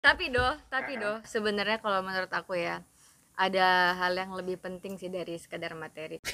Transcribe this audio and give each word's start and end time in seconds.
tapi 0.00 0.32
doh 0.32 0.56
tapi 0.72 0.96
doh 0.96 1.20
sebenarnya 1.28 1.76
kalau 1.84 2.00
menurut 2.00 2.32
aku 2.32 2.56
ya 2.56 2.80
ada 3.36 3.92
hal 4.00 4.16
yang 4.16 4.32
lebih 4.32 4.56
penting 4.56 4.96
sih 4.96 5.12
dari 5.12 5.36
sekadar 5.36 5.76
materi 5.76 6.24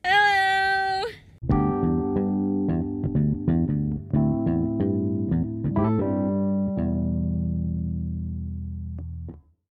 Halo. 0.00 1.04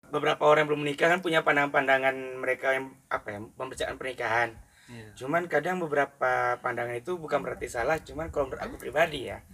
beberapa 0.08 0.44
orang 0.44 0.64
yang 0.64 0.68
belum 0.72 0.82
menikah 0.84 1.08
kan 1.12 1.20
punya 1.24 1.40
pandangan-pandangan 1.44 2.16
mereka 2.40 2.76
yang 2.76 2.92
apa 3.08 3.28
ya 3.28 3.38
pembacaan 3.56 3.96
pernikahan 3.96 4.48
Iya. 4.88 5.12
cuman 5.14 5.44
kadang 5.46 5.76
beberapa 5.78 6.32
pandangan 6.58 6.96
itu 6.96 7.14
bukan 7.14 7.38
berarti 7.38 7.68
salah 7.68 7.96
cuman 7.98 8.28
kalau 8.28 8.48
menurut 8.48 8.62
aku 8.62 8.76
pribadi 8.78 9.28
ya 9.28 9.44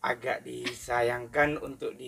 agak 0.00 0.40
disayangkan 0.40 1.58
untuk 1.58 1.98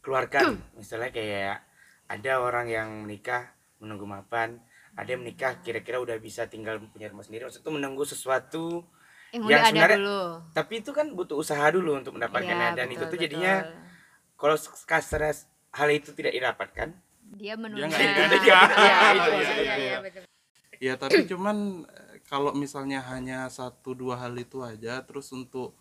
dikeluarkan 0.00 0.44
misalnya 0.74 1.10
kayak 1.10 1.60
ada 2.06 2.32
orang 2.38 2.66
yang 2.66 2.88
menikah 3.02 3.52
menunggu 3.76 4.04
mapan 4.04 4.56
ada 4.92 5.04
yang 5.06 5.20
menikah 5.20 5.60
kira-kira 5.60 5.98
udah 5.98 6.16
bisa 6.16 6.46
tinggal 6.46 6.80
punya 6.80 7.06
rumah 7.06 7.20
sendiri 7.20 7.44
maksud 7.44 7.60
itu 7.60 7.68
menunggu 7.68 8.02
sesuatu 8.02 8.88
yang 9.28 9.44
Yang 9.52 9.62
sebenarnya- 9.68 9.98
dulu 10.00 10.22
tapi 10.50 10.74
itu 10.80 10.90
kan 10.90 11.12
butuh 11.12 11.36
usaha 11.36 11.66
dulu 11.68 11.92
untuk 11.94 12.16
mendapatkannya 12.16 12.72
Iya, 12.72 12.78
dan 12.78 12.88
itu 12.88 13.02
betul, 13.02 13.12
tuh 13.12 13.18
jadinya 13.20 13.54
betul. 13.60 13.76
kalau 14.38 14.56
kasarnya 14.86 15.32
hal 15.70 15.88
itu 15.90 16.10
tidak 16.12 16.32
didapatkan 16.32 16.88
dia 17.28 17.52
menunda 17.54 17.84
nggak 17.84 18.00
ikut. 18.06 18.30
Iya, 18.32 18.38
Dia- 18.38 18.70
iya, 18.78 18.96
itu 19.10 19.26
iya, 19.26 19.34
maksudnya. 19.34 19.60
iya, 19.60 19.76
iya, 19.76 19.98
betul. 20.00 20.24
Ya 20.82 20.94
tapi 21.00 21.24
cuman 21.30 21.86
eh, 21.88 22.18
kalau 22.26 22.52
misalnya 22.52 23.02
hanya 23.12 23.46
satu 23.48 23.94
dua 23.96 24.20
hal 24.20 24.34
itu 24.36 24.60
aja 24.60 25.02
terus 25.04 25.30
untuk 25.32 25.76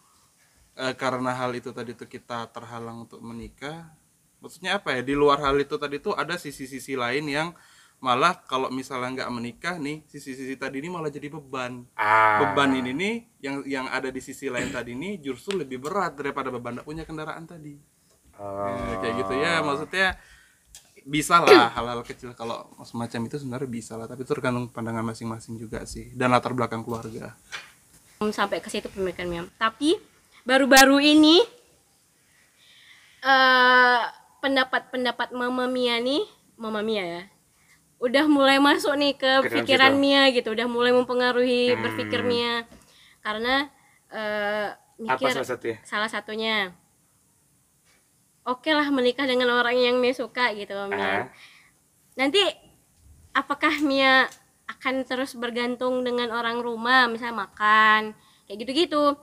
eh, 0.77 0.95
karena 0.95 1.35
hal 1.35 1.51
itu 1.55 1.71
tadi 1.71 1.95
tuh 1.95 2.07
kita 2.07 2.51
terhalang 2.51 3.07
untuk 3.09 3.19
menikah 3.19 3.91
maksudnya 4.43 4.77
apa 4.77 4.93
ya? 4.93 5.01
Di 5.01 5.17
luar 5.17 5.41
hal 5.41 5.57
itu 5.57 5.75
tadi 5.81 5.97
tuh 5.97 6.13
ada 6.13 6.37
sisi-sisi 6.37 6.93
lain 6.93 7.25
yang 7.25 7.49
malah 8.03 8.43
kalau 8.45 8.67
misalnya 8.69 9.23
nggak 9.23 9.31
menikah 9.31 9.75
nih 9.79 10.03
sisi-sisi 10.05 10.59
tadi 10.59 10.83
ini 10.83 10.91
malah 10.91 11.09
jadi 11.09 11.31
beban. 11.31 11.87
Ah. 11.95 12.43
Beban 12.43 12.75
ini 12.77 12.91
nih 12.91 13.15
yang 13.41 13.55
yang 13.65 13.85
ada 13.89 14.11
di 14.11 14.19
sisi 14.19 14.51
lain 14.51 14.69
tadi 14.69 14.93
ini 14.93 15.17
justru 15.17 15.57
lebih 15.57 15.79
berat 15.79 16.13
daripada 16.13 16.51
beban 16.51 16.77
nggak 16.77 16.87
punya 16.87 17.03
kendaraan 17.07 17.47
tadi. 17.47 17.79
Oh. 18.35 18.67
Ya, 18.67 18.95
kayak 18.99 19.15
gitu 19.25 19.33
ya 19.39 19.63
maksudnya 19.63 20.19
bisa 21.05 21.37
lah 21.39 21.69
hal-hal 21.77 22.01
kecil 22.01 22.33
kalau 22.33 22.65
semacam 22.81 23.29
itu 23.29 23.37
sebenarnya 23.37 23.69
bisa 23.69 23.93
lah 23.93 24.09
tapi 24.09 24.25
itu 24.25 24.33
tergantung 24.33 24.65
pandangan 24.73 25.05
masing-masing 25.05 25.55
juga 25.61 25.85
sih 25.85 26.09
dan 26.17 26.33
latar 26.33 26.51
belakang 26.57 26.81
keluarga 26.81 27.37
sampai 28.25 28.57
ke 28.63 28.71
situ 28.71 28.87
pemikirannya. 28.89 29.51
Tapi 29.59 29.99
baru-baru 30.47 30.97
ini 30.97 31.43
eh 33.25 34.01
pendapat-pendapat 34.41 35.33
Mama 35.33 35.65
Mia 35.65 35.97
nih, 35.99 36.23
Mama 36.57 36.81
Mia 36.85 37.03
ya. 37.03 37.23
Udah 37.97 38.25
mulai 38.29 38.57
masuk 38.61 38.93
nih 38.97 39.13
ke 39.17 39.29
dalam 39.41 39.51
pikiran 39.61 39.93
situ. 39.93 40.01
Mia 40.01 40.23
gitu, 40.31 40.49
udah 40.53 40.67
mulai 40.69 40.91
mempengaruhi 40.93 41.73
Hmm. 41.75 41.81
berpikir 41.85 42.21
Mia. 42.23 42.63
Karena 43.21 43.69
eh 44.13 44.69
apa 45.05 45.19
mikir 45.19 45.27
salah 45.35 45.49
satu 45.51 45.65
ya 45.67 45.77
salah 45.83 46.07
satunya 46.07 46.71
oke 48.45 48.69
lah 48.71 48.87
menikah 48.93 49.25
dengan 49.25 49.49
orang 49.57 49.75
yang 49.75 49.97
Mia 49.97 50.13
suka 50.13 50.53
gitu. 50.53 50.73
Mia. 50.87 51.29
Nanti 52.15 52.41
apakah 53.35 53.81
Mia 53.81 54.29
akan 54.65 55.05
terus 55.05 55.37
bergantung 55.37 56.01
dengan 56.05 56.33
orang 56.33 56.61
rumah, 56.61 57.09
misalnya 57.09 57.45
makan 57.49 58.13
kayak 58.45 58.57
gitu-gitu. 58.61 59.17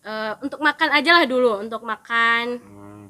Eh, 0.00 0.32
untuk 0.40 0.62
makan 0.64 0.90
aja 0.96 1.20
lah 1.20 1.24
dulu, 1.28 1.60
untuk 1.60 1.84
makan. 1.84 2.44
Hmm. 2.62 3.06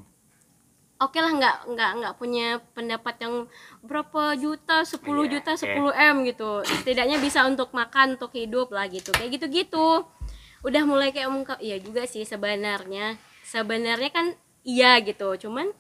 Oke 1.00 1.16
lah 1.16 1.32
nggak 1.32 1.56
nggak 1.72 1.90
nggak 1.96 2.14
punya 2.20 2.60
pendapat 2.76 3.14
yang 3.24 3.48
berapa 3.80 4.36
juta, 4.36 4.84
10 4.84 5.24
Iya, 5.24 5.40
juta, 5.40 5.50
oke. 5.56 5.64
10 5.64 5.92
m 5.96 6.16
gitu. 6.28 6.60
Setidaknya 6.60 7.16
bisa 7.16 7.48
untuk 7.48 7.72
makan, 7.72 8.20
untuk 8.20 8.36
hidup 8.36 8.68
lah 8.68 8.84
gitu. 8.90 9.08
Kayak 9.16 9.40
gitu-gitu. 9.40 10.04
Udah 10.60 10.82
mulai 10.84 11.08
kayak 11.08 11.32
omong 11.32 11.48
iya 11.64 11.80
juga 11.80 12.04
sih 12.04 12.28
sebenarnya. 12.28 13.16
Sebenarnya 13.48 14.10
kan 14.12 14.36
iya 14.62 15.00
gitu. 15.00 15.36
Cuman 15.36 15.70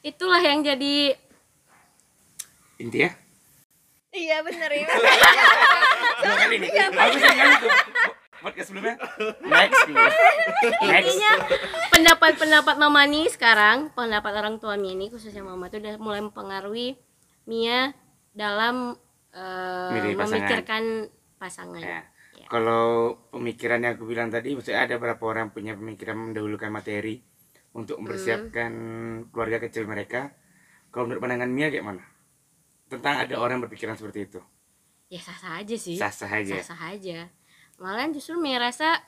itulah 0.00 0.40
yang 0.40 0.60
jadi 0.60 1.16
inti 2.80 2.98
ya? 3.04 3.10
Iya 4.10 4.42
bener 4.42 4.70
ya. 4.74 4.86
Dua 6.20 6.34
kali 6.36 6.56
nih 6.58 6.68
aku 6.74 7.16
sering 7.20 7.38
kali 7.38 7.54
tuh 7.62 7.70
podcast 8.40 8.68
sebelumnya. 8.72 8.96
Next 9.44 9.80
intinya 10.80 11.32
pendapat-pendapat 11.92 12.74
mama 12.80 13.04
nih 13.04 13.28
sekarang 13.28 13.92
pendapat 13.92 14.32
orang 14.32 14.56
tua 14.56 14.80
Mia 14.80 14.96
nih 14.96 15.12
khususnya 15.12 15.44
mama 15.44 15.68
tuh 15.68 15.78
udah 15.84 16.00
mulai 16.00 16.24
mempengaruhi 16.24 16.96
Mia 17.44 17.92
dalam 18.32 18.96
Milih 19.94 20.18
pasangan. 20.18 20.26
memikirkan 20.26 20.82
pasangan. 21.38 21.82
Ya. 21.84 22.02
Ya. 22.34 22.46
kalau 22.50 23.14
pemikiran 23.30 23.84
yang 23.84 23.94
aku 23.94 24.08
bilang 24.08 24.32
tadi 24.32 24.56
maksudnya 24.56 24.88
ada 24.88 24.96
beberapa 24.98 25.22
orang 25.28 25.52
punya 25.52 25.76
pemikiran 25.76 26.32
mendahulukan 26.32 26.72
materi 26.72 27.20
untuk 27.70 28.02
mempersiapkan 28.02 28.72
keluarga 29.30 29.62
kecil 29.62 29.86
mereka. 29.86 30.34
Kalau 30.90 31.06
menurut 31.06 31.22
pandangan 31.22 31.50
Mia 31.50 31.70
kayak 31.70 31.86
mana 31.86 32.02
tentang 32.90 33.22
ada 33.22 33.38
orang 33.38 33.62
berpikiran 33.62 33.94
seperti 33.94 34.26
itu. 34.26 34.40
Ya 35.06 35.22
sah 35.22 35.38
sah 35.38 35.62
aja 35.62 35.76
sih. 35.78 35.94
Sah 35.94 36.10
sah 36.10 36.30
aja. 36.30 36.58
Sah 36.62 36.74
sah 36.74 36.82
aja. 36.90 37.30
Malahan 37.78 38.10
justru 38.10 38.34
Mia 38.36 38.58
rasa 38.58 38.98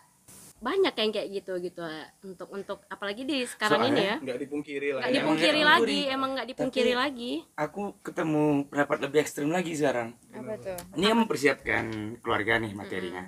banyak 0.62 0.94
yang 0.94 1.10
kayak 1.10 1.28
gitu 1.34 1.58
gitu. 1.58 1.82
Untuk 2.22 2.48
untuk 2.54 2.78
apalagi 2.86 3.26
di 3.26 3.42
sekarang 3.42 3.90
ini 3.90 3.98
ya. 3.98 4.16
nggak 4.22 4.38
dipungkiri 4.46 4.88
lah 4.94 5.00
nggak 5.02 5.10
ya. 5.10 5.18
dipungkiri 5.18 5.50
Emang 5.50 5.58
nggak 5.58 5.66
lagi 5.66 5.82
dipungkiri. 5.82 6.14
emang 6.14 6.30
nggak 6.38 6.48
dipungkiri 6.54 6.92
Tapi- 6.94 7.02
lagi. 7.02 7.32
aku 7.58 7.80
ketemu 8.06 8.42
pendapat 8.70 8.98
lebih 9.02 9.18
ekstrim 9.26 9.50
lagi 9.50 9.72
sekarang. 9.74 10.08
Apa 10.30 10.54
tuh? 10.62 10.78
Ini 10.94 11.04
yang 11.10 11.18
mempersiapkan 11.26 11.84
keluarga 12.22 12.62
nih 12.62 12.72
materinya. 12.78 13.24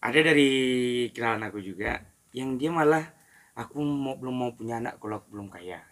Ada 0.00 0.20
dari 0.22 0.50
kenalan 1.10 1.50
aku 1.50 1.58
juga 1.58 1.98
yang 2.30 2.54
dia 2.54 2.70
malah 2.70 3.04
aku 3.56 3.78
mau 3.82 4.14
belum 4.18 4.34
mau 4.34 4.50
punya 4.54 4.78
anak 4.78 4.98
kalau 5.02 5.18
aku 5.18 5.28
belum 5.32 5.48
kaya 5.50 5.82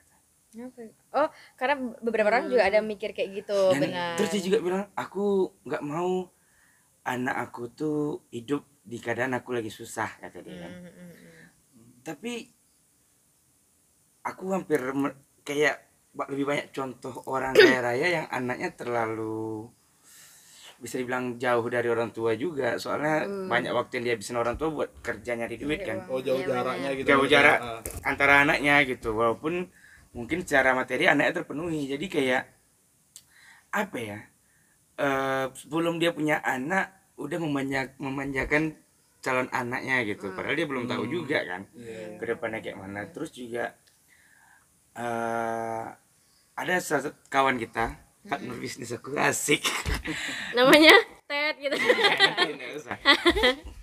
oh 1.13 1.29
karena 1.61 1.77
beberapa 2.01 2.33
orang 2.33 2.49
juga 2.49 2.65
ada 2.65 2.81
mikir 2.81 3.13
kayak 3.13 3.45
gitu 3.45 3.61
Dan 3.77 3.81
benar 3.85 4.17
terus 4.17 4.31
dia 4.33 4.43
juga 4.43 4.59
bilang 4.65 4.85
aku 4.97 5.53
nggak 5.69 5.85
mau 5.85 6.33
anak 7.05 7.37
aku 7.49 7.63
tuh 7.73 7.99
hidup 8.33 8.65
di 8.85 8.97
keadaan 8.97 9.37
aku 9.37 9.53
lagi 9.53 9.69
susah 9.69 10.09
kata 10.17 10.41
dia 10.41 10.65
kan. 10.65 10.73
Hmm, 10.73 10.93
hmm, 10.93 11.13
hmm. 11.13 11.45
tapi 12.05 12.33
aku 14.25 14.45
hampir 14.53 14.81
kayak 15.45 15.89
lebih 16.33 16.45
banyak 16.49 16.69
contoh 16.73 17.15
orang 17.29 17.53
kaya 17.61 17.81
raya 17.85 18.07
yang 18.09 18.27
anaknya 18.33 18.73
terlalu 18.73 19.69
bisa 20.79 20.95
dibilang 20.95 21.35
jauh 21.37 21.67
dari 21.67 21.91
orang 21.91 22.15
tua 22.15 22.39
juga. 22.39 22.79
Soalnya 22.79 23.27
banyak 23.27 23.75
waktu 23.75 23.99
yang 23.99 24.05
dia 24.07 24.15
habisin 24.15 24.39
orang 24.39 24.55
tua 24.55 24.71
buat 24.71 24.91
kerja 25.03 25.35
nyari 25.35 25.59
duit 25.59 25.83
kan. 25.83 26.07
Oh 26.07 26.23
jauh 26.23 26.39
Iya, 26.39 26.63
jaraknya 26.63 26.91
gitu. 26.95 27.07
Jauh 27.11 27.27
jarak 27.27 27.59
Ah. 27.59 27.81
antara 28.07 28.47
anaknya 28.47 28.87
gitu. 28.87 29.11
Walaupun 29.13 29.67
mungkin 30.15 30.47
secara 30.47 30.73
materi 30.73 31.11
anaknya 31.11 31.43
terpenuhi. 31.43 31.91
Jadi 31.91 32.07
kayak 32.07 32.43
apa 33.69 33.99
ya 33.99 34.19
eh 34.99 35.47
sebelum 35.55 35.99
dia 35.99 36.11
punya 36.11 36.41
anak 36.41 36.91
udah 37.19 37.39
memanjak 37.39 37.95
memanjakan 37.99 38.75
calon 39.19 39.51
anaknya 39.51 40.07
gitu. 40.07 40.31
Padahal 40.31 40.55
dia 40.55 40.67
belum 40.71 40.87
tahu 40.87 41.05
juga 41.07 41.43
kan 41.43 41.67
Iya. 41.75 42.19
ke 42.19 42.25
depannya 42.25 42.63
kayak 42.63 42.79
mana. 42.79 43.03
Terus 43.11 43.31
juga 43.31 43.75
eh 44.95 45.85
ada 46.55 46.73
salah 46.83 47.03
satu 47.11 47.19
kawan 47.31 47.59
kita 47.59 47.99
partner 48.27 48.57
bisnis 48.59 48.91
aku 48.91 49.15
asik. 49.15 49.63
Namanya 50.57 50.95
Ted 51.29 51.61
gitu. 51.63 51.77
Nggak 52.59 52.71
usah. 52.81 52.97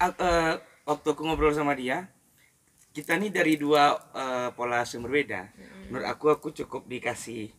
Eh, 0.02 0.54
waktu 0.84 1.08
aku 1.08 1.22
ngobrol 1.24 1.56
sama 1.56 1.78
dia 1.78 2.12
kita 2.96 3.20
nih 3.20 3.32
dari 3.32 3.56
dua 3.56 3.96
eh, 4.16 4.50
pola 4.56 4.84
yang 4.84 5.04
berbeda 5.04 5.42
menurut 5.92 6.08
aku 6.08 6.26
aku 6.32 6.48
cukup 6.56 6.88
dikasih 6.88 7.52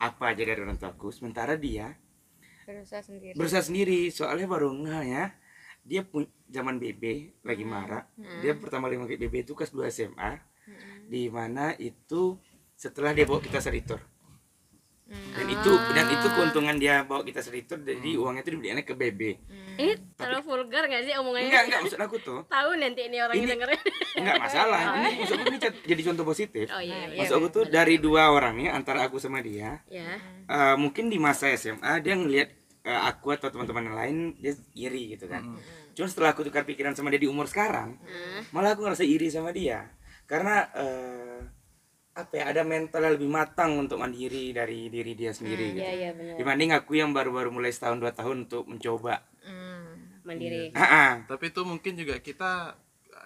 apa 0.00 0.32
aja 0.32 0.42
dari 0.46 0.60
orang 0.60 0.78
tuaku. 0.78 1.10
Sementara 1.10 1.56
dia 1.58 1.96
berusaha 2.68 3.02
sendiri. 3.02 3.34
berusaha 3.34 3.62
sendiri. 3.64 4.00
Soalnya 4.14 4.46
baru 4.46 4.70
ngeh 4.70 5.04
ya 5.10 5.24
dia 5.80 6.04
pun 6.04 6.28
zaman 6.46 6.76
BB 6.76 7.34
lagi 7.42 7.64
marah. 7.64 8.04
Dia 8.44 8.54
pertama 8.54 8.86
kali 8.86 9.00
pakai 9.00 9.18
BB 9.18 9.34
itu 9.48 9.52
kelas 9.56 9.72
2 9.72 9.88
SMA 9.90 10.32
di 11.10 11.26
mana 11.26 11.74
itu 11.74 12.38
setelah 12.78 13.10
dia 13.10 13.26
bawa 13.26 13.42
kita 13.42 13.58
seditor 15.10 15.34
dan 15.34 15.46
itu 15.50 15.72
dan 15.90 16.06
itu 16.08 16.26
keuntungan 16.30 16.76
dia 16.76 17.02
bawa 17.02 17.22
kita 17.22 17.42
seditor 17.42 17.78
jadi 17.78 18.10
uangnya 18.14 18.40
itu 18.40 18.50
dibeliannya 18.54 18.84
ke 18.84 18.94
BB 18.94 19.20
ini 19.74 19.92
terlalu 20.12 20.40
vulgar 20.44 20.84
gak 20.84 21.02
sih 21.02 21.16
omongannya? 21.16 21.48
Enggak 21.48 21.62
enggak 21.64 21.80
maksud 21.80 22.00
aku 22.00 22.16
tuh. 22.20 22.40
Tahu 22.52 22.70
nanti 22.76 23.00
ini 23.08 23.16
orang 23.16 23.32
yang 23.32 23.48
Ini- 23.48 23.52
dengerin. 23.56 23.80
enggak 24.20 24.36
masalah. 24.36 24.80
Ini 24.92 25.10
maksud 25.16 25.34
aku 25.34 25.46
ini 25.48 25.58
jadi 25.88 26.02
contoh 26.04 26.24
positif. 26.26 26.66
Oh 26.68 26.82
iya 26.84 27.08
iya. 27.08 27.16
Maksud 27.16 27.36
aku 27.40 27.48
tuh 27.48 27.64
dari 27.64 27.96
dua 27.96 28.28
orang 28.28 28.60
nih 28.60 28.68
antara 28.68 29.08
aku 29.08 29.16
sama 29.16 29.40
dia 29.40 29.80
ya 29.88 30.20
eh, 30.44 30.74
mungkin 30.76 31.08
di 31.08 31.16
masa 31.16 31.48
SMA 31.50 31.96
dia 32.04 32.12
ngelihat 32.12 32.48
eh, 32.84 33.00
aku 33.08 33.32
atau 33.32 33.48
teman-teman 33.48 33.88
yang 33.88 33.96
lain 33.96 34.16
dia 34.36 34.52
iri 34.76 35.16
gitu 35.16 35.24
kan. 35.26 35.48
Cuma 35.90 36.06
setelah 36.06 36.30
aku 36.30 36.44
tukar 36.44 36.62
pikiran 36.62 36.92
sama 36.92 37.08
dia 37.08 37.24
di 37.24 37.30
umur 37.30 37.48
sekarang 37.48 37.96
Hmm. 37.96 38.52
malah 38.52 38.76
aku 38.76 38.84
ngerasa 38.84 39.02
iri 39.02 39.32
sama 39.32 39.48
dia. 39.48 39.88
Karena 40.28 40.68
eh, 40.76 41.40
apa 42.10 42.32
ya 42.34 42.44
ada 42.50 42.62
mental 42.62 43.00
yang 43.00 43.14
lebih 43.14 43.30
matang 43.30 43.78
untuk 43.78 43.96
mandiri 43.96 44.50
dari 44.50 44.88
diri 44.88 45.12
dia 45.14 45.30
sendiri 45.30 45.72
gitu. 45.72 45.80
Iya 45.80 45.92
iya 45.92 46.10
benar. 46.10 46.34
Dibanding 46.36 46.70
aku 46.74 46.92
yang 46.94 47.10
baru-baru 47.10 47.50
mulai 47.50 47.70
setahun 47.70 47.98
dua 47.98 48.10
tahun 48.10 48.44
untuk 48.44 48.66
mencoba. 48.66 49.22
Hmm. 49.40 50.20
Mandiri. 50.20 50.70
Ah. 50.74 51.24
tapi 51.24 51.48
itu 51.48 51.62
mungkin 51.62 51.96
juga 51.96 52.18
kita 52.18 52.76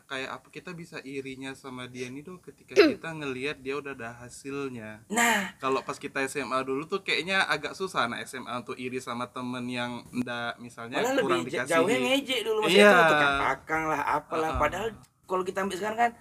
kayak 0.05 0.31
apa 0.31 0.47
kita 0.49 0.71
bisa 0.73 1.01
irinya 1.01 1.57
sama 1.57 1.89
dia 1.89 2.07
nih 2.07 2.23
tuh 2.23 2.37
ketika 2.39 2.77
kita 2.93 3.09
ngelihat 3.11 3.57
dia 3.59 3.75
udah 3.75 3.93
ada 3.93 4.13
hasilnya 4.15 5.01
Nah, 5.09 5.57
kalau 5.57 5.81
pas 5.81 5.97
kita 5.97 6.21
SMA 6.25 6.55
dulu 6.61 6.85
tuh 6.85 7.01
kayaknya 7.01 7.41
agak 7.43 7.73
susah 7.73 8.05
anak 8.05 8.29
SMA 8.29 8.53
untuk 8.55 8.77
iri 8.77 9.01
sama 9.01 9.27
temen 9.27 9.65
yang 9.65 10.05
ndak 10.13 10.61
misalnya 10.61 11.01
malah 11.01 11.19
kurang 11.19 11.41
lebih 11.43 11.57
dikasih 11.57 11.73
jauhnya 11.73 11.99
ngejek 12.05 12.41
dulu 12.45 12.59
masih 12.63 12.79
Iya. 12.79 12.93
itu 12.93 13.03
tukang 13.09 13.35
pakang 13.43 13.83
lah 13.89 14.03
apalah 14.13 14.51
Ah. 14.51 14.59
padahal 14.61 14.89
kalau 15.25 15.43
kita 15.43 15.59
ambil 15.65 15.77
sekarang 15.77 15.99
kan 15.99 16.13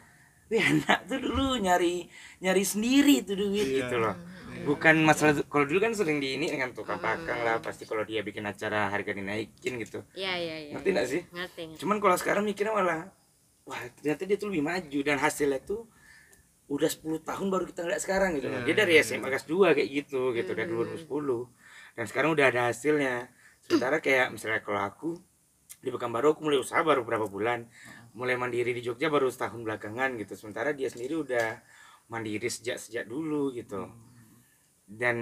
wih 0.54 0.62
anak 0.72 1.10
tuh 1.10 1.18
dulu 1.18 1.58
nyari 1.58 2.06
nyari 2.40 2.62
sendiri 2.64 3.26
tuh 3.26 3.34
duit 3.36 3.66
Iya. 3.66 3.78
gitu 3.84 3.98
loh 3.98 4.14
bukan 4.64 5.02
masalah 5.02 5.42
kalau 5.50 5.66
dulu 5.66 5.82
kan 5.82 5.92
sering 5.92 6.22
di 6.22 6.38
ini 6.38 6.48
dengan 6.48 6.70
tukang 6.72 6.96
pakang 6.98 7.42
lah 7.42 7.58
pasti 7.58 7.84
kalau 7.84 8.06
dia 8.06 8.22
bikin 8.22 8.46
acara 8.46 8.88
harga 8.88 9.12
dinaikin 9.12 9.82
gitu 9.82 10.06
Iya 10.14 10.34
iya 10.38 10.56
iya. 10.62 10.72
ngerti 10.72 10.90
nggak 10.90 11.08
sih 11.10 11.22
Ngerti. 11.28 11.62
ngerti. 11.68 11.80
cuman 11.82 11.98
kalau 11.98 12.16
sekarang 12.16 12.44
mikirnya 12.46 12.72
malah 12.72 13.10
wah 13.66 13.82
ternyata 13.98 14.24
dia 14.24 14.38
tuh 14.38 14.48
lebih 14.48 14.62
maju 14.62 15.00
dan 15.02 15.18
hasilnya 15.18 15.60
tuh 15.60 15.90
udah 16.64 16.88
10 16.88 17.02
tahun 17.20 17.48
baru 17.50 17.64
kita 17.66 17.84
lihat 17.84 18.00
sekarang 18.00 18.40
gitu 18.40 18.48
loh. 18.48 18.64
dia 18.64 18.72
dari 18.74 18.96
SMA 18.98 19.26
kelas 19.26 19.46
2 19.46 19.76
kayak 19.76 19.90
gitu 19.90 20.32
gitu 20.32 20.52
dari 20.54 20.70
2010 20.70 21.10
dan 21.94 22.06
sekarang 22.08 22.30
udah 22.32 22.46
ada 22.48 22.62
hasilnya 22.72 23.28
sementara 23.60 24.00
kayak 24.00 24.32
misalnya 24.32 24.62
kalau 24.62 24.80
aku 24.80 25.10
di 25.84 25.92
Pekanbaru 25.92 26.40
aku 26.40 26.48
mulai 26.48 26.64
usaha 26.64 26.80
baru 26.80 27.04
berapa 27.04 27.28
bulan. 27.28 27.68
Mulai 28.16 28.40
mandiri 28.40 28.72
di 28.72 28.80
Jogja 28.80 29.12
baru 29.12 29.28
setahun 29.28 29.60
belakangan 29.68 30.16
gitu. 30.16 30.40
Sementara 30.40 30.72
dia 30.72 30.88
sendiri 30.88 31.20
udah 31.20 31.60
mandiri 32.08 32.48
sejak 32.48 32.80
sejak 32.80 33.04
dulu 33.04 33.52
gitu. 33.52 33.92
Dan 34.88 35.18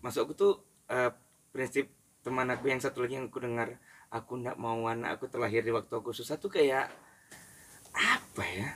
masuk 0.00 0.32
aku 0.32 0.34
tuh 0.34 0.52
eh, 0.88 1.12
prinsip 1.52 1.92
teman 2.24 2.48
aku 2.48 2.72
yang 2.72 2.80
satu 2.80 3.04
lagi 3.04 3.20
yang 3.20 3.28
aku 3.28 3.40
dengar 3.44 3.76
aku 4.08 4.40
ndak 4.40 4.56
mau 4.56 4.80
anak 4.88 5.20
aku 5.20 5.28
terlahir 5.28 5.60
di 5.60 5.72
waktu 5.72 5.92
aku 5.92 6.16
susah 6.16 6.40
tuh 6.40 6.48
kayak 6.48 6.88
apa 7.92 8.44
ya? 8.48 8.68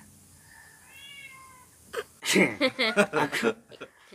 Aku 3.28 3.52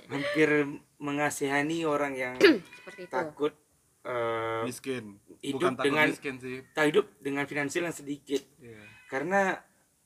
hampir 0.09 0.49
mengasihani 0.97 1.85
orang 1.85 2.17
yang 2.17 2.35
Seperti 2.41 3.05
itu. 3.05 3.13
takut 3.13 3.53
eh, 4.01 4.65
miskin 4.65 5.21
hidup 5.39 5.59
bukan 5.59 5.73
takut 5.73 5.85
dengan- 5.85 6.09
miskin 6.09 6.35
sih. 6.37 6.57
tak 6.71 6.85
hidup 6.87 7.05
dengan 7.17 7.43
finansial 7.43 7.83
yang 7.85 7.95
sedikit. 7.95 8.41
Iya. 8.57 8.81
karena 9.07 9.55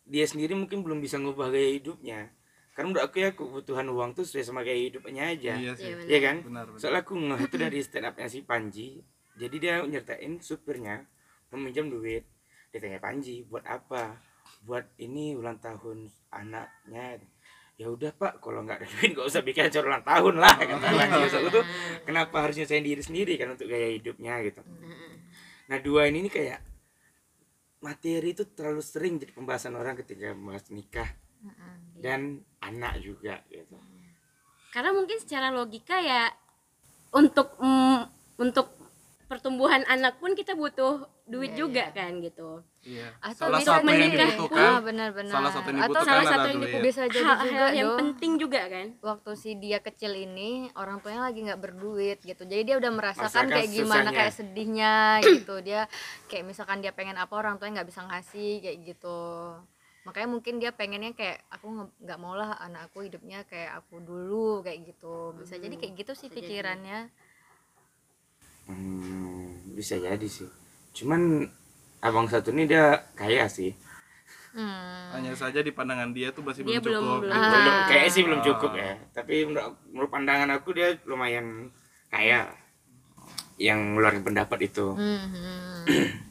dia 0.03 0.25
sendiri 0.25 0.53
mungkin 0.53 0.81
belum 0.81 0.99
bisa 0.99 1.17
ngubah 1.17 1.49
gaya 1.49 1.73
hidupnya. 1.73 2.29
Karena 2.71 2.87
menurut 2.87 3.03
aku 3.03 3.17
ya 3.17 3.29
kebutuhan 3.31 3.83
uang 3.85 4.13
tuh 4.13 4.21
sesuai 4.21 4.43
sama 4.43 4.61
gaya 4.61 4.77
hidupnya 4.77 5.27
aja. 5.27 5.53
Iya 5.55 5.71
sih. 5.73 5.89
Iya. 5.89 6.05
Iya 6.05 6.19
kan? 6.21 6.35
Benar 6.41 6.65
benar. 6.67 6.77
Soalnya 6.77 7.01
aku 7.01 7.13
ngeh 7.15 7.41
itu 7.41 7.55
dari 7.55 7.79
stand 7.79 8.05
upnya 8.05 8.27
si 8.27 8.39
Panji. 8.41 8.89
Jadi 9.33 9.55
dia 9.57 9.81
nyertain 9.81 10.37
supirnya 10.37 11.01
meminjam 11.49 11.87
duit. 11.87 12.23
Dia 12.69 12.79
tanya 12.79 12.97
Panji 12.97 13.43
buat 13.43 13.63
apa? 13.63 14.21
Buat 14.61 14.85
ini 14.97 15.33
ulang 15.33 15.57
tahun 15.57 16.05
anaknya. 16.29 17.19
Ya 17.75 17.87
udah 17.87 18.11
pak. 18.11 18.37
Kalau 18.37 18.61
nggak 18.61 18.77
ada 18.77 18.87
duit 18.93 19.09
nggak 19.11 19.27
usah 19.27 19.41
bikin 19.41 19.65
acara 19.65 19.85
ulang 19.87 20.05
tahun 20.05 20.35
lah 20.37 20.55
kata 20.55 20.87
Panji. 20.91 21.17
Maksud 21.19 21.39
aku 21.39 21.49
tuh 21.51 21.65
kenapa 22.03 22.35
harus 22.39 22.55
nyusahin 22.55 22.83
diri 22.83 23.01
sendiri 23.01 23.33
kan 23.35 23.49
untuk 23.49 23.65
gaya 23.65 23.89
hidupnya 23.91 24.41
gitu 24.41 24.61
nah 25.71 25.79
dua 25.79 26.11
ini 26.11 26.27
nih 26.27 26.33
kayak 26.35 26.59
materi 27.79 28.35
itu 28.35 28.43
terlalu 28.51 28.83
sering 28.83 29.15
jadi 29.17 29.31
pembahasan 29.31 29.73
orang 29.79 29.95
ketika 30.03 30.35
membahas 30.35 30.67
nikah 30.69 31.09
dan 31.97 32.41
anak 32.61 33.01
juga 33.01 33.41
gitu. 33.49 33.77
Karena 34.71 34.93
mungkin 34.93 35.17
secara 35.17 35.49
logika 35.49 35.97
ya 35.99 36.29
untuk 37.13 37.57
mm, 37.59 37.99
untuk 38.39 38.80
pertumbuhan 39.31 39.87
anak 39.87 40.19
pun 40.19 40.35
kita 40.35 40.51
butuh 40.53 40.99
duit 41.23 41.55
juga 41.55 41.87
kan 41.89 42.19
gitu. 42.19 42.59
iya 42.83 43.15
Atau 43.17 43.47
salah 43.47 43.63
bisa 43.63 43.71
satu 43.71 43.79
yang 43.79 43.87
menikah. 43.87 44.27
dibutuhkan 44.27 44.59
Ah, 44.67 44.79
benar-benar. 44.83 45.31
salah 45.31 45.51
satu 45.55 45.67
yang 45.67 45.79
Atau 45.79 45.87
dibutuhkan 45.87 46.11
salah 46.11 46.25
satu 46.27 46.47
yang 46.51 46.59
duit 46.59 46.81
bisa 46.83 47.01
jadi 47.07 47.31
juga 47.39 47.65
yang 47.71 47.87
dong. 47.87 47.99
penting 48.03 48.31
juga 48.35 48.61
kan. 48.67 48.87
waktu 48.99 49.31
si 49.33 49.49
dia 49.55 49.79
kecil 49.79 50.11
ini 50.11 50.49
orang 50.75 50.99
tuanya 50.99 51.23
lagi 51.23 51.39
nggak 51.41 51.61
berduit 51.61 52.19
gitu 52.19 52.43
jadi 52.43 52.61
dia 52.61 52.75
udah 52.75 52.91
merasakan 52.91 53.47
kayak 53.47 53.69
gimana 53.71 53.87
susahnya. 54.03 54.17
kayak 54.19 54.33
sedihnya 54.35 54.93
gitu 55.23 55.55
dia 55.61 55.81
kayak 56.27 56.43
misalkan 56.43 56.83
dia 56.83 56.91
pengen 56.91 57.15
apa 57.15 57.31
orang 57.31 57.55
tuanya 57.55 57.79
nggak 57.79 57.89
bisa 57.89 58.03
ngasih 58.03 58.51
kayak 58.59 58.77
gitu 58.83 59.19
makanya 60.01 60.27
mungkin 60.27 60.53
dia 60.57 60.73
pengennya 60.73 61.13
kayak 61.13 61.45
aku 61.47 61.67
nggak 61.97 62.19
mau 62.19 62.33
lah 62.33 62.57
anak 62.57 62.89
aku 62.89 63.05
hidupnya 63.05 63.45
kayak 63.45 63.79
aku 63.79 64.01
dulu 64.01 64.59
kayak 64.59 64.83
gitu 64.83 65.31
bisa 65.37 65.55
jadi 65.55 65.77
kayak 65.77 65.93
gitu 65.95 66.11
sih 66.11 66.27
pikirannya 66.27 67.07
Hmm, 68.71 69.75
bisa 69.75 69.99
jadi 69.99 70.23
sih. 70.25 70.47
Cuman 70.95 71.45
abang 71.99 72.25
satu 72.25 72.49
ini 72.49 72.65
dia 72.65 73.03
kaya 73.13 73.45
sih. 73.45 73.75
hmm. 74.51 75.15
hanya 75.15 75.31
saja 75.31 75.63
di 75.63 75.71
pandangan 75.71 76.11
dia 76.11 76.31
tuh 76.35 76.43
masih 76.43 76.67
Dia 76.67 76.83
belum 76.83 76.99
cukup 76.99 77.19
belum. 77.23 77.31
Belum, 77.31 77.71
Ah. 77.71 77.87
kayaknya 77.87 78.11
sih 78.11 78.23
belum 78.27 78.41
cukup 78.43 78.71
ya. 78.75 78.91
Tapi 79.15 79.35
menurut, 79.47 79.79
menurut 79.87 80.09
pandangan 80.11 80.49
aku 80.55 80.75
dia 80.75 80.95
lumayan 81.07 81.71
kaya. 82.07 82.51
Yang 83.55 83.79
ngeluarin 83.95 84.23
pendapat 84.25 84.59
itu. 84.67 84.91
Hmm, 84.91 85.21
hmm. 85.31 85.75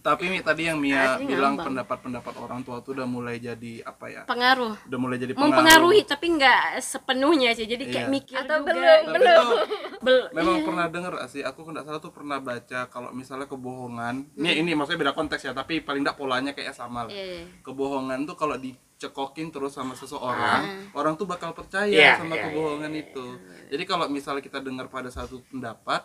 tapi 0.00 0.26
Mi, 0.26 0.40
tadi 0.40 0.64
yang 0.64 0.76
Mia 0.76 1.14
Asli 1.14 1.24
bilang 1.26 1.54
ngambang. 1.54 1.84
pendapat-pendapat 1.84 2.34
orang 2.36 2.60
tua 2.60 2.80
tuh 2.80 2.92
udah 2.92 3.04
mulai 3.04 3.36
jadi 3.36 3.80
apa 3.82 4.04
ya 4.06 4.22
Pengaruh. 4.24 4.74
udah 4.82 4.98
mulai 4.98 5.16
jadi 5.16 5.32
pengaruh 5.32 5.52
Mempengaruhi 5.52 6.00
tapi 6.02 6.26
nggak 6.32 6.60
sepenuhnya 6.80 7.50
sih. 7.52 7.64
Jadi 7.64 7.84
kayak 7.86 7.98
Iya. 8.02 8.10
mikir 8.10 8.36
Atau 8.36 8.56
juga. 8.58 8.68
belum, 8.68 9.00
tapi 9.04 9.18
belum. 9.18 9.36
tuh 9.36 9.60
Bel- 10.00 10.28
memang 10.32 10.56
iya. 10.56 10.64
pernah 10.64 10.86
denger 10.86 11.12
sih 11.26 11.42
aku 11.42 11.60
nggak 11.62 11.84
salah 11.84 11.98
tuh 11.98 12.10
pernah 12.10 12.38
baca 12.38 12.80
kalau 12.86 13.10
misalnya 13.10 13.44
kebohongan 13.46 14.14
Hmm. 14.26 14.40
ini 14.40 14.50
ini 14.58 14.70
maksudnya 14.72 15.00
beda 15.00 15.12
konteks 15.12 15.42
ya 15.42 15.52
tapi 15.52 15.78
paling 15.78 16.00
nggak 16.00 16.16
polanya 16.16 16.50
kayak 16.50 16.72
sama 16.72 17.04
lah 17.04 17.10
Iya, 17.10 17.24
iya. 17.36 17.44
kebohongan 17.60 18.24
tuh 18.24 18.34
kalau 18.34 18.56
dicekokin 18.56 19.48
terus 19.48 19.70
sama 19.70 19.92
seseorang 19.92 20.64
orang 20.92 21.14
tuh 21.14 21.24
bakal 21.24 21.52
percaya 21.52 21.86
Iya, 21.86 22.16
sama 22.16 22.32
iya, 22.32 22.42
kebohongan 22.46 22.92
itu 22.94 23.26
jadi 23.66 23.84
kalau 23.84 24.06
misalnya 24.06 24.40
kita 24.40 24.58
dengar 24.58 24.86
pada 24.86 25.08
satu 25.08 25.44
pendapat 25.46 26.00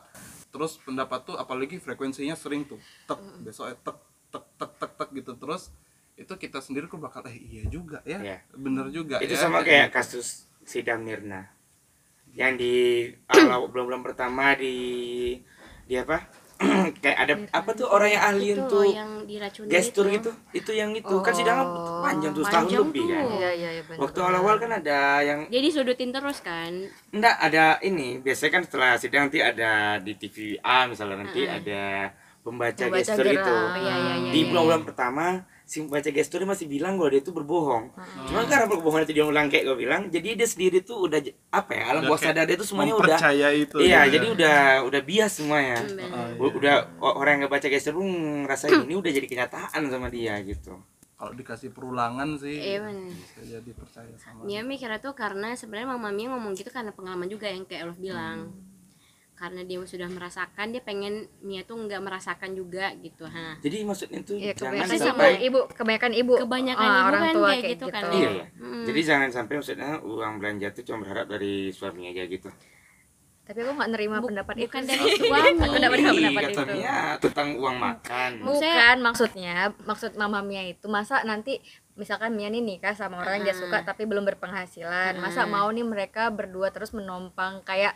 terus 0.56 0.80
pendapat 0.80 1.28
tuh 1.28 1.36
apalagi 1.36 1.76
frekuensinya 1.76 2.32
sering 2.32 2.64
tuh 2.64 2.80
tek 3.04 3.20
besoknya 3.44 3.76
tek 3.84 4.00
tek 4.32 4.46
tek 4.56 4.72
tek 4.80 4.92
tek 4.96 5.10
gitu 5.12 5.36
terus 5.36 5.76
itu 6.16 6.32
kita 6.32 6.64
sendiri 6.64 6.88
kok 6.88 6.96
bakal 6.98 7.28
eh 7.28 7.36
iya 7.36 7.68
juga 7.68 8.00
ya 8.08 8.24
Iya. 8.24 8.38
bener 8.56 8.88
juga 8.88 9.20
Itu 9.20 9.36
ya 9.36 9.44
sama 9.44 9.60
kayak 9.60 9.92
kasus 9.92 10.48
sidang 10.64 11.04
Mirna. 11.04 11.52
Yang 12.32 12.54
di 12.56 12.74
awal 13.28 13.68
bulan-bulan 13.68 14.00
pertama 14.02 14.56
di 14.56 14.76
di 15.84 15.96
apa? 15.96 16.24
kayak 17.04 17.18
ada 17.20 17.34
apa 17.52 17.70
tuh 17.72 17.88
orang 17.88 18.10
yang 18.10 18.24
ahli 18.24 18.48
Itu 18.50 18.60
untuk 18.62 18.84
yang 18.88 19.12
gestur 19.68 20.08
itu. 20.08 20.16
gitu. 20.16 20.32
Itu 20.52 20.72
yang 20.72 20.92
itu 20.92 21.16
kan 21.20 21.34
sidangnya 21.34 21.68
panjang 22.02 22.32
tuh 22.32 22.44
setahun 22.44 22.64
panjang 22.64 22.82
lebih 22.82 23.04
tuh. 23.04 23.12
kan. 23.12 23.24
iya 23.36 23.50
iya 23.52 23.70
iya 23.76 23.84
benar 23.84 24.00
Waktu 24.00 24.18
awal-awal 24.20 24.56
kan 24.56 24.72
ada 24.74 25.00
yang 25.20 25.40
Dia 25.48 25.62
disudutin 25.62 26.10
terus 26.10 26.40
kan. 26.40 26.72
Enggak 27.12 27.36
ada 27.38 27.66
ini 27.82 28.20
biasanya 28.20 28.52
kan 28.52 28.62
setelah 28.64 28.92
sidang 28.96 29.28
nanti 29.28 29.40
ada 29.40 29.72
di 30.00 30.14
TV 30.16 30.36
A 30.62 30.88
misalnya 30.88 31.18
nanti 31.22 31.44
ada 31.44 32.16
pembaca, 32.40 32.78
Pembaca 32.78 33.02
gestur 33.04 33.26
gerak. 33.26 33.42
itu 33.42 33.56
Iya, 33.76 33.94
iya, 33.98 34.14
iya, 34.16 34.32
di 34.32 34.40
iya, 34.40 34.48
bulan-bulan 34.48 34.82
pertama 34.86 35.26
si 35.66 35.82
pembaca 35.82 36.06
gestur 36.08 36.42
masih 36.44 36.66
bilang 36.66 36.94
kalau 36.94 37.10
dia 37.10 37.20
itu 37.20 37.30
berbohong 37.30 37.90
cuma 38.24 38.46
karena 38.46 38.66
kebohongan 38.68 39.04
itu 39.04 39.14
dia 39.14 39.26
ulang 39.26 39.48
kayak 39.48 39.66
gue 39.66 39.78
bilang 39.78 40.02
jadi 40.08 40.34
dia 40.36 40.46
sendiri 40.46 40.80
tuh 40.80 41.04
udah 41.04 41.18
apa 41.50 41.72
ya 41.72 41.84
alam 41.88 42.02
Udah 42.02 42.10
bawah 42.12 42.22
sadar 42.22 42.46
dia 42.46 42.54
tuh 42.56 42.64
semuanya 42.64 42.94
udah 42.94 43.02
mempercaya 43.12 43.48
itu 43.50 43.76
iya 43.80 44.06
ya. 44.06 44.14
jadi 44.14 44.26
udah 44.32 44.58
udah 44.84 45.02
bias 45.02 45.32
semuanya 45.36 45.82
Bener. 45.82 46.38
U- 46.38 46.54
udah 46.54 46.76
o- 46.98 47.16
orang 47.16 47.32
yang 47.36 47.42
ngebaca 47.44 47.66
gestur 47.66 47.94
pun 47.96 48.06
ngerasain 48.42 48.78
ini 48.80 48.94
udah 48.94 49.12
jadi 49.12 49.26
kenyataan 49.26 49.82
sama 49.86 50.08
dia 50.08 50.38
gitu 50.40 50.78
kalau 51.16 51.32
dikasih 51.32 51.72
perulangan 51.72 52.36
sih 52.36 52.54
Iya, 52.54 52.84
bener. 52.84 53.10
bisa 53.10 53.42
jadi 53.42 53.72
percaya 53.72 54.14
sama 54.16 54.44
Mia 54.44 54.62
mikirnya 54.62 55.00
tuh 55.00 55.14
karena 55.14 55.52
sebenarnya 55.52 55.90
mama 55.90 56.10
Mia 56.10 56.30
ngomong 56.30 56.54
gitu 56.54 56.70
karena 56.70 56.92
pengalaman 56.92 57.26
juga 57.26 57.48
yang 57.48 57.64
kayak 57.64 57.88
Olof 57.88 57.98
bilang. 57.98 58.52
Karena 59.36 59.62
dia 59.62 59.78
sudah 59.78 60.08
merasakan, 60.08 60.72
dia 60.72 60.80
pengen 60.80 61.14
Mia 61.40 61.62
tuh 61.62 61.76
nggak 61.78 62.00
merasakan 62.00 62.52
juga 62.52 62.96
gitu. 62.98 63.24
Ha. 63.24 63.60
jadi 63.60 63.84
maksudnya 63.84 64.20
tuh 64.22 64.36
Iya, 64.36 64.52
jangan 64.54 64.72
kebanyakan 64.80 64.96
sama 64.96 65.08
sampai 65.12 65.32
ibu, 65.42 65.60
kebanyakan 65.70 66.12
ibu, 66.14 66.34
Kebanyakan 66.40 66.80
Ah, 66.82 66.96
ibu 66.96 67.04
orang 67.06 67.22
kan 67.22 67.34
tua 67.34 67.48
kayak 67.50 67.62
gitu 67.62 67.72
gitu. 67.76 67.86
kan. 67.92 68.04
Iya, 68.10 68.30
iya. 68.32 68.46
Mm. 68.56 68.84
Jadi 68.86 69.00
jangan 69.04 69.30
sampai 69.30 69.54
maksudnya 69.56 69.92
uang 70.02 70.34
belanja 70.38 70.68
tuh 70.72 70.84
cuma 70.84 70.98
berharap 71.02 71.26
dari 71.28 71.54
suami 71.70 72.02
aja 72.08 72.24
gitu. 72.26 72.48
Tapi 73.46 73.62
aku 73.62 73.72
nggak 73.76 73.92
nerima 73.92 74.18
Bu- 74.18 74.28
pendapat 74.28 74.56
bukan 74.58 74.82
itu. 74.82 74.90
dari 74.90 75.12
suami. 75.22 75.50
Aku 75.54 75.70
nggak 75.70 75.84
nerima 75.86 76.10
pendapat 76.10 76.42
Iya, 76.42 76.50
itu. 76.50 76.58
katanya 76.58 76.94
tentang 77.20 77.48
uang 77.56 77.78
makan. 77.78 78.32
Bukan 78.42 78.96
maksudnya, 79.04 79.56
maksud 79.82 80.12
mama 80.16 80.40
Mia 80.42 80.64
itu 80.66 80.88
masa 80.88 81.22
nanti 81.22 81.60
misalkan 81.94 82.34
Mia 82.34 82.48
nih 82.48 82.64
nikah 82.64 82.92
sama 82.92 83.20
orang 83.20 83.40
yang 83.40 83.46
dia 83.46 83.56
suka 83.56 83.84
tapi 83.84 84.04
belum 84.04 84.26
berpenghasilan. 84.26 85.20
Masa 85.20 85.44
mau 85.46 85.68
nih 85.68 85.84
mereka 85.84 86.28
berdua 86.30 86.72
terus 86.72 86.90
menompang 86.90 87.62
kayak 87.62 87.94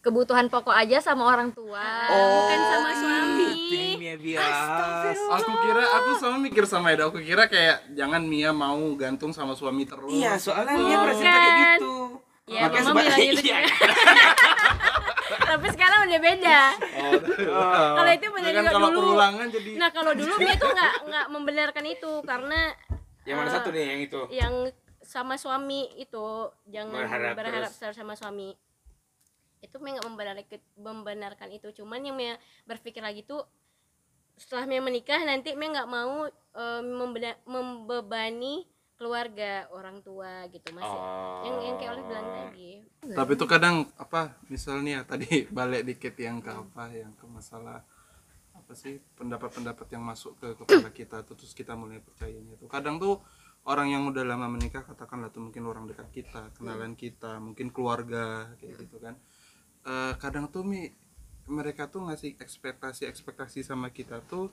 kebutuhan 0.00 0.48
pokok 0.48 0.72
aja 0.72 0.96
sama 0.98 1.24
orang 1.26 1.52
tua 1.52 1.84
bukan 2.08 2.60
sama 2.66 2.90
suami. 2.94 3.48
Itu 3.50 3.74
yang 3.74 3.98
Mia 3.98 4.16
bias. 4.16 4.56
Aku 5.30 5.52
kira 5.60 5.84
aku 5.84 6.10
sama 6.16 6.36
mikir 6.38 6.64
sama 6.64 6.86
Eda. 6.90 7.04
Aku 7.06 7.18
kira 7.18 7.44
kayak 7.46 7.84
jangan 7.92 8.22
Mia 8.22 8.50
mau 8.50 8.80
gantung 8.94 9.30
sama 9.30 9.52
suami 9.52 9.84
terus. 9.84 10.08
Iya, 10.10 10.36
soalnya 10.36 10.74
Mia 10.74 10.96
pernah 10.98 11.14
cerita 11.14 11.38
kayak 11.38 11.56
gitu. 11.76 11.94
Ya, 12.46 12.60
Makanya 12.66 12.82
mama 12.88 12.98
bilang 12.98 13.18
gitu 13.20 13.42
Iya. 13.42 13.58
juga. 13.62 13.86
Tapi 15.30 15.66
sekarang 15.68 15.98
udah 16.04 16.20
beda. 16.20 16.60
Oh. 17.50 17.92
Kalau 17.94 18.10
itu 18.10 18.26
benar 18.28 18.48
Ya 18.48 18.52
kan 18.52 18.62
juga 18.62 18.72
kalau 18.72 18.88
dulu. 18.90 19.10
jadi 19.50 19.70
Nah, 19.76 19.88
kalau 19.90 20.12
dulu 20.14 20.34
Mia 20.36 20.54
tuh 20.56 20.70
nggak 20.70 20.92
nggak 21.06 21.26
membenarkan 21.28 21.84
itu 21.86 22.12
karena 22.22 22.60
Yang 23.22 23.36
mana 23.36 23.50
satu 23.52 23.68
nih 23.70 23.84
yang 23.84 24.00
itu? 24.00 24.20
yang 24.32 24.54
sama 25.00 25.34
suami 25.34 25.90
itu 25.96 26.26
jangan 26.66 26.94
Berharap 26.96 27.34
berharap, 27.34 27.66
terus. 27.66 27.72
besar 27.76 27.92
sama 27.92 28.14
suami 28.14 28.54
itu 29.60 29.76
Mia 29.78 29.96
nggak 29.96 30.06
membenarkan 30.06 30.60
membenarkan 30.76 31.48
itu. 31.52 31.68
Cuman 31.72 32.00
yang 32.00 32.16
Mia 32.16 32.36
berpikir 32.64 33.00
lagi 33.00 33.22
tuh 33.22 33.44
setelah 34.34 34.64
Mia 34.64 34.80
menikah 34.80 35.20
nanti 35.20 35.52
Mia 35.52 35.68
nggak 35.70 35.88
mau 35.88 36.28
membena- 36.82 37.40
membebani 37.44 38.64
keluarga 38.96 39.64
orang 39.72 40.04
tua 40.04 40.44
gitu 40.48 40.76
masih 40.76 40.92
Oh. 40.92 41.40
yang 41.48 41.56
yang 41.62 41.76
kayak 41.76 41.92
oleh 41.96 42.04
bilang 42.04 42.28
tadi. 42.28 42.70
Tapi 43.16 43.30
itu 43.32 43.46
kadang 43.48 43.88
apa 43.96 44.36
misalnya 44.46 45.08
tadi 45.08 45.24
balik 45.56 45.88
dikit 45.88 46.12
yang 46.20 46.44
ke 46.44 46.52
apa 46.52 46.92
yang 46.92 47.16
ke 47.16 47.24
masalah 47.24 47.80
apa 48.52 48.72
sih 48.76 49.00
pendapat-pendapat 49.16 49.88
yang 49.88 50.04
masuk 50.04 50.36
ke 50.36 50.52
kepala 50.52 50.92
kita 50.92 51.24
tuh, 51.24 51.32
terus 51.32 51.56
kita 51.56 51.72
mulai 51.74 51.98
percayanya 51.98 52.54
itu 52.54 52.68
kadang 52.68 53.00
tuh 53.00 53.24
orang 53.64 53.88
yang 53.88 54.04
udah 54.04 54.20
lama 54.22 54.46
menikah 54.46 54.84
katakanlah 54.84 55.32
tuh 55.32 55.48
mungkin 55.48 55.64
orang 55.64 55.88
dekat 55.88 56.08
kita 56.12 56.52
kenalan 56.54 56.92
kita 56.92 57.40
mungkin 57.40 57.72
keluarga 57.72 58.52
kayak 58.60 58.84
gitu 58.84 59.00
kan 59.00 59.16
Eh, 59.80 60.12
kadang 60.20 60.44
tuh 60.52 60.60
mi 60.60 60.92
mereka 61.48 61.88
tuh 61.88 62.04
ngasih 62.04 62.36
ekspektasi 62.36 63.08
ekspektasi 63.08 63.64
sama 63.64 63.88
kita 63.88 64.20
tuh 64.28 64.52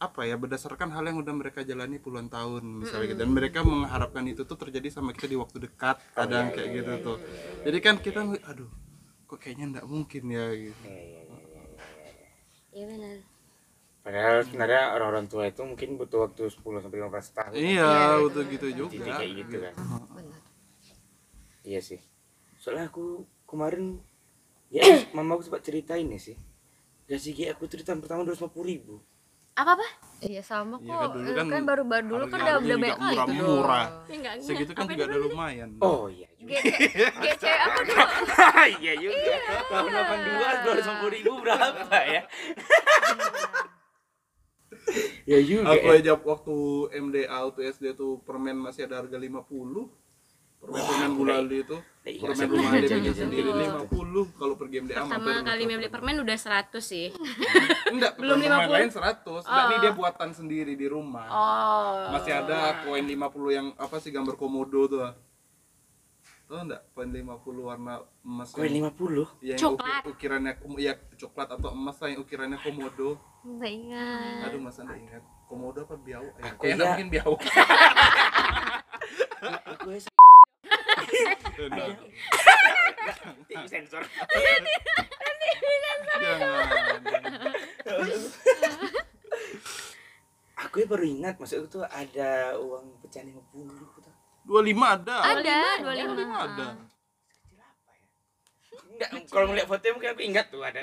apa 0.00 0.26
ya 0.26 0.34
berdasarkan 0.34 0.90
hal 0.90 1.06
yang 1.06 1.22
udah 1.22 1.30
mereka 1.30 1.62
jalani 1.62 2.00
puluhan 2.00 2.32
tahun 2.32 2.82
misalnya 2.82 3.12
gitu. 3.12 3.20
Dan 3.20 3.30
mereka 3.36 3.60
mengharapkan 3.62 4.24
itu 4.24 4.42
tuh 4.48 4.56
terjadi 4.56 4.88
sama 4.90 5.12
kita 5.12 5.28
di 5.28 5.36
waktu 5.38 5.68
dekat 5.68 6.00
kadang 6.16 6.50
kayak 6.50 6.80
gitu 6.80 6.92
tuh. 7.04 7.16
jadi 7.62 7.78
kan 7.78 7.94
kita 8.00 8.20
aduh 8.24 8.68
kok 9.28 9.38
kayaknya 9.38 9.78
nggak 9.78 9.86
mungkin 9.86 10.22
ya 10.32 10.46
gitu. 10.56 10.84
Iya 12.74 12.84
benar. 12.90 13.16
Padahal 14.04 14.36
sebenarnya 14.44 14.82
orang-orang 14.96 15.26
tua 15.30 15.44
itu 15.48 15.62
mungkin 15.64 15.96
butuh 15.96 16.28
waktu 16.28 16.42
10 16.50 16.82
sampai 16.82 16.98
15 17.04 17.36
tahun. 17.36 17.52
iya 17.56 18.18
betul 18.20 18.44
gitu 18.50 18.66
Jadi 18.68 18.76
juga. 18.98 19.12
kayak 19.16 19.32
gitu 19.44 19.56
kan. 19.60 19.74
benar. 20.12 20.40
Iya 21.64 21.80
sih. 21.80 22.00
Soalnya 22.58 22.90
aku 22.90 23.24
kemarin 23.46 24.02
ya 24.74 24.82
mama 25.12 25.34
aku 25.34 25.46
sempat 25.46 25.62
ceritain 25.62 26.04
ya 26.04 26.18
sih. 26.18 26.34
Gaji 27.04 27.30
G 27.30 27.46
aku 27.46 27.64
tuh 27.64 27.78
di 27.78 27.84
tahun 27.84 28.00
pertama 28.00 28.24
250 28.24 28.50
ribu. 28.64 28.98
apa 29.54 29.78
apa 29.78 29.86
iya 30.20 30.42
sama 30.42 30.76
kok 30.76 30.82
Iya 30.82 30.98
kan 30.98 31.14
dulu 31.14 31.30
Eh, 31.30 31.34
kan 31.36 31.46
kan 31.46 31.62
baru 31.62 31.82
baru 31.84 32.04
dulu 32.08 32.24
kan 32.26 32.38
udah 32.42 32.54
udah 32.58 32.74
banyak 32.76 32.98
kali 32.98 33.14
itu 33.14 33.22
murah-murah. 33.30 33.86
dong. 33.86 34.02
ya 34.02 34.14
enggak 34.18 34.34
segitu 34.42 34.72
kan 34.74 34.84
juga 34.84 35.04
ada 35.04 35.18
lumayan 35.20 35.68
Oh 35.78 36.02
iya 36.10 36.26
juga. 36.34 36.58
GC 37.22 37.44
apa 37.64 37.80
tuh 37.80 37.98
iya 38.74 38.92
juga. 38.98 39.34
Tahun 39.70 39.90
82 39.94 41.06
250 41.06 41.14
ribu 41.14 41.32
berapa 41.38 41.86
ya? 42.04 42.22
ya 45.24 45.38
juga. 45.40 45.70
aku 45.70 45.86
ya. 45.88 45.96
aja 45.98 46.12
waktu 46.18 46.56
MDA 47.00 47.36
waktu 47.46 47.60
SD 47.70 47.84
tuh 47.94 48.20
permen 48.20 48.58
masih 48.58 48.84
ada 48.84 49.00
harga 49.00 49.16
50 49.16 49.38
permen 50.58 50.82
permen 50.82 51.10
gulali 51.14 51.62
itu 51.62 51.76
iya, 51.76 51.93
permen 52.26 52.40
sebelum 52.40 52.58
rumah 52.58 52.72
ada 52.72 52.80
dia 52.82 52.96
bikin 52.96 53.14
sendiri 53.16 53.48
gitu. 53.48 53.60
50 54.24 54.40
kalau 54.40 54.54
pergi 54.54 54.76
MDA 54.80 54.94
pertama 54.96 55.30
kali 55.42 55.60
ke- 55.60 55.66
Mia 55.66 55.76
beli 55.76 55.90
permen 55.90 56.16
udah 56.18 56.36
100 56.36 56.80
sih. 56.80 57.06
Enggak 57.92 58.12
Belum 58.20 58.36
permen 58.36 58.58
50. 58.62 58.74
lain 58.74 58.88
100 58.88 59.24
enggak 59.42 59.64
nih 59.64 59.78
dia 59.78 59.92
buatan 59.92 60.30
sendiri 60.30 60.72
di 60.72 60.86
rumah. 60.86 61.26
Oh. 61.26 62.10
Masih 62.10 62.32
ada 62.34 62.58
koin 62.82 63.04
50 63.04 63.20
yang 63.50 63.66
apa 63.74 63.96
sih 63.96 64.08
gambar 64.08 64.34
komodo 64.34 64.80
tuh. 64.86 65.10
Tahu 66.44 66.60
enggak 66.62 66.82
koin 66.90 67.08
50 67.08 67.24
warna 67.58 67.94
emas 68.20 68.48
Koin 68.50 68.68
yang, 68.68 68.88
50. 68.90 69.24
yang 69.42 69.56
Coklat. 69.56 70.02
uki- 70.02 70.10
ukirannya 70.10 70.52
ya 70.76 70.92
coklat 71.14 71.48
atau 71.50 71.72
emas 71.72 71.96
lah 71.96 72.08
yang 72.08 72.20
ukirannya 72.20 72.58
komodo. 72.58 73.16
Nggak 73.42 73.72
ingat. 73.72 74.40
Aduh 74.46 74.60
masa 74.60 74.82
enggak 74.82 75.00
ingat. 75.02 75.22
Komodo 75.44 75.80
apa 75.82 75.96
biau? 75.96 76.24
Eh, 76.34 76.44
Aku 76.46 76.60
kayaknya 76.62 76.76
ya- 76.78 76.88
mungkin 76.90 77.08
biau 77.10 77.32
Ya 83.46 83.60
sensor. 83.66 84.02
Jangan. 86.14 86.66
Aku 90.64 90.74
ya 90.78 90.86
baru 90.86 91.04
ingat 91.04 91.34
maksudku 91.36 91.66
tuh 91.68 91.84
ada 91.84 92.54
uang 92.56 92.98
pecahan 92.98 93.26
50 93.26 93.42
tuh. 94.00 94.14
25 94.44 94.54
ada. 94.80 95.16
ada 95.24 95.58
25 95.80 96.14
25 96.14 96.46
ada. 96.46 96.66
Enggak, 98.86 99.10
kalau 99.26 99.46
ngeliat 99.50 99.66
fotonya 99.66 99.92
mungkin 99.92 100.10
aku 100.12 100.22
ingat 100.22 100.46
tuh 100.48 100.62
ada 100.62 100.82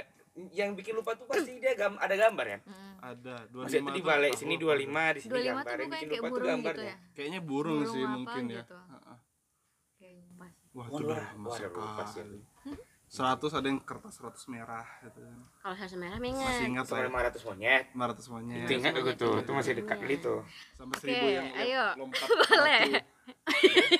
yang 0.51 0.75
bikin 0.75 0.95
lupa 0.95 1.11
tuh 1.13 1.23
pasti 1.25 1.59
dia 1.59 1.75
gam 1.75 1.95
ada 1.95 2.11
gambar 2.13 2.45
kan? 2.49 2.61
Ada. 3.01 3.35
25 3.47 3.55
Maksudnya 3.57 3.79
tuh 3.79 3.85
tuh 3.85 3.95
dibalik 3.97 4.31
tahu. 4.31 4.41
sini 4.41 4.55
25 4.55 5.15
di 5.15 5.19
sini 5.19 5.31
25 5.31 5.39
gambar 5.41 5.75
yang 5.77 5.89
bikin 5.89 6.07
kayak 6.07 6.11
lupa 6.11 6.27
tuh 6.27 6.31
burung 6.31 6.43
gitu 6.43 6.51
gambarnya. 6.51 6.83
ya 6.83 6.95
Kayaknya 7.11 7.39
burung, 7.41 7.79
Burung 7.79 7.91
sih 7.91 8.01
apa 8.01 8.11
mungkin 8.13 8.43
ya. 8.43 8.55
gitu. 8.57 8.75
Heeh. 8.77 9.17
Wah, 10.71 10.85
itu 10.87 11.01
udah 11.01 11.13
wah, 11.13 11.29
lama 11.35 11.47
ada 11.51 11.67
lupa 11.69 12.03
sih. 12.05 12.11
sekali. 12.15 12.39
100 13.11 13.43
ada 13.51 13.67
yang 13.67 13.79
kertas 13.83 14.13
100 14.23 14.47
merah 14.47 14.87
gitu 15.03 15.19
kan. 15.19 15.35
kalau 15.59 15.75
harus 15.75 15.93
merah 15.99 16.15
Masih 16.15 16.31
mengat 16.31 16.63
ingat 16.63 16.85
Sama 16.87 16.95
lah. 16.95 17.27
500 17.27 17.43
monyet. 17.43 17.83
500 17.91 18.23
semuanya. 18.23 18.55
Itu 18.55 18.71
ingat 18.71 18.93
aku 18.95 19.11
tuh, 19.13 19.33
itu 19.35 19.51
masih 19.51 19.71
dekat 19.75 19.97
kali 19.99 20.15
tuh. 20.17 20.39
Sampai 20.71 20.95
Oke, 20.95 21.11
1000 21.11 21.35
yang 21.35 21.47
ayo. 21.59 21.85
lompat 21.99 22.23
Boleh. 22.47 22.81
batu. 22.87 23.03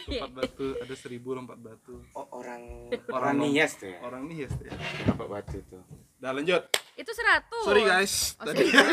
Lompat 0.08 0.32
batu, 0.32 0.68
ada 0.80 0.96
1000 0.96 1.28
lompat 1.28 1.60
batu. 1.60 1.96
Oh, 2.16 2.28
orang 2.32 2.62
Orang 3.12 3.36
Nias 3.38 3.76
tuh 3.76 3.92
ya. 3.92 4.00
Orang 4.00 4.32
nih 4.32 4.38
ya. 4.38 4.48
ya. 4.48 4.72
Lompat 5.06 5.28
batu 5.28 5.58
tuh. 5.68 5.84
Udah 6.24 6.32
lanjut. 6.32 6.64
itu 6.94 7.08
100 7.08 7.68
Sorry 7.68 7.84
guys. 7.84 8.14
Oh, 8.38 8.46
Tadi 8.48 8.64
aja 8.68 8.84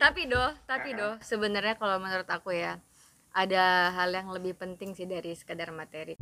tapi 0.00 0.24
doh 0.24 0.50
tapi 0.64 0.90
doh 0.90 1.14
sebenarnya 1.20 1.76
kalau 1.76 1.98
menurut 1.98 2.26
aku 2.26 2.50
ya 2.50 2.78
ada 3.34 3.90
hal 3.90 4.14
yang 4.14 4.30
lebih 4.30 4.54
penting 4.54 4.94
sih 4.94 5.10
dari 5.10 5.34
sekedar 5.34 5.74
materi 5.74 6.14